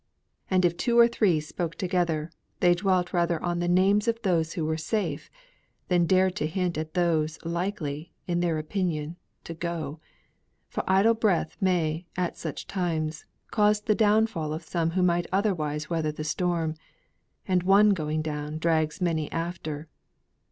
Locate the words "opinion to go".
8.57-9.99